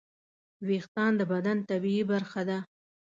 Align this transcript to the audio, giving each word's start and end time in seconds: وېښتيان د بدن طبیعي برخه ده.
وېښتيان 0.67 1.13
د 1.17 1.21
بدن 1.31 1.57
طبیعي 1.69 2.03
برخه 2.11 2.41
ده. 2.49 2.57